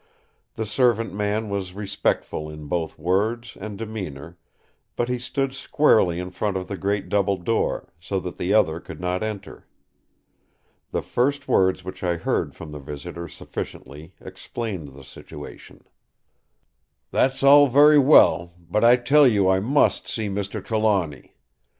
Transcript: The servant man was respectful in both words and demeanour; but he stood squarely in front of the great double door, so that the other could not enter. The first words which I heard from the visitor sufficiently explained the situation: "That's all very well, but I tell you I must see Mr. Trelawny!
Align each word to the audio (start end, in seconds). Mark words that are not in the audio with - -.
The 0.55 0.65
servant 0.65 1.13
man 1.13 1.47
was 1.47 1.75
respectful 1.75 2.49
in 2.49 2.65
both 2.65 2.97
words 2.97 3.55
and 3.59 3.77
demeanour; 3.77 4.35
but 4.95 5.09
he 5.09 5.19
stood 5.19 5.53
squarely 5.53 6.19
in 6.19 6.31
front 6.31 6.57
of 6.57 6.67
the 6.67 6.75
great 6.75 7.07
double 7.07 7.37
door, 7.37 7.93
so 7.99 8.19
that 8.21 8.39
the 8.39 8.51
other 8.51 8.79
could 8.79 8.99
not 8.99 9.21
enter. 9.21 9.67
The 10.89 11.03
first 11.03 11.47
words 11.47 11.83
which 11.83 12.03
I 12.03 12.15
heard 12.17 12.55
from 12.55 12.71
the 12.71 12.79
visitor 12.79 13.27
sufficiently 13.27 14.15
explained 14.19 14.95
the 14.95 15.03
situation: 15.03 15.83
"That's 17.11 17.43
all 17.43 17.67
very 17.67 17.99
well, 17.99 18.55
but 18.57 18.83
I 18.83 18.95
tell 18.95 19.27
you 19.27 19.49
I 19.49 19.59
must 19.59 20.07
see 20.07 20.29
Mr. 20.29 20.65
Trelawny! 20.65 21.35